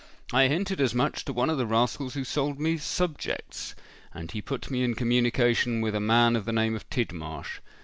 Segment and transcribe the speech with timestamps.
[0.33, 3.75] I hinted as much to one of the rascals who sold me subjects;
[4.15, 7.59] and he put me in communication with a man of the name of Tidmarsh.